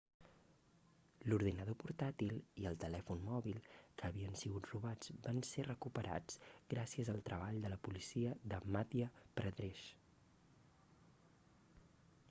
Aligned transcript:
l'ordinador 1.31 1.75
portàtil 1.83 2.31
i 2.61 2.65
el 2.69 2.79
telèfon 2.83 3.21
móbil 3.27 3.59
que 3.99 4.07
havien 4.09 4.39
sigut 4.41 4.69
robats 4.71 5.13
van 5.29 5.43
ser 5.49 5.67
recuperats 5.69 6.41
gràcies 6.73 7.13
al 7.15 7.23
treball 7.29 7.61
de 7.67 7.73
la 7.75 7.79
policia 7.89 8.35
de 8.55 8.61
madhya 8.79 9.11
pradesh 9.41 9.85